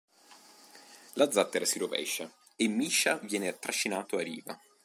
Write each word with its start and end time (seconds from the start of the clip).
La 1.13 1.29
zattera 1.31 1.63
si 1.63 1.77
rovescia 1.77 2.27
e 2.55 2.67
Mischa 2.67 3.19
viene 3.21 3.59
trascinato 3.59 4.17
a 4.17 4.23
riva. 4.23 4.59